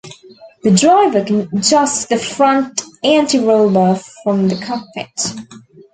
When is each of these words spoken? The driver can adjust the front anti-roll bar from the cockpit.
The 0.63 0.71
driver 0.71 1.23
can 1.23 1.41
adjust 1.59 2.09
the 2.09 2.17
front 2.17 2.81
anti-roll 3.03 3.69
bar 3.71 3.99
from 4.23 4.47
the 4.47 4.55
cockpit. 4.55 5.47